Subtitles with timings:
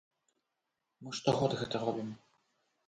[1.03, 2.09] Мы штогод гэта робім.